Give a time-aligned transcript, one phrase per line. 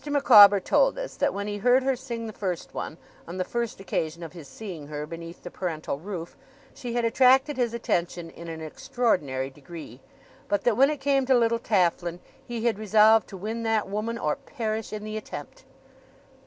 [0.09, 3.79] Micawber told us, that when he heard her sing the first one, on the first
[3.79, 6.35] occasion of his seeing her beneath the parental roof,
[6.73, 10.01] she had attracted his attention in an extraordinary degree;
[10.47, 14.17] but that when it came to Little Tafflin, he had resolved to win that woman
[14.17, 15.65] or perish in the attempt.